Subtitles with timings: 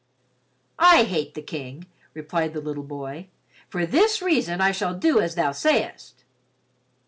[0.79, 3.27] "I hate the King," replied the little boy.
[3.69, 6.23] "For this reason I shall do as thou sayest."